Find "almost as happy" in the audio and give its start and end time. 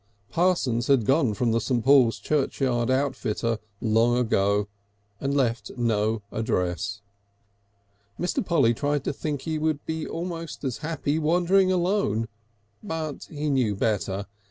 10.07-11.19